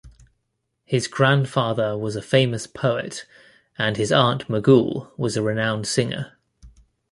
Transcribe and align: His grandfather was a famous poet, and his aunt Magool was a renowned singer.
His 0.83 1.07
grandfather 1.07 1.95
was 1.95 2.15
a 2.15 2.23
famous 2.23 2.65
poet, 2.65 3.27
and 3.77 3.97
his 3.97 4.11
aunt 4.11 4.47
Magool 4.49 5.11
was 5.15 5.37
a 5.37 5.43
renowned 5.43 5.85
singer. 5.87 6.39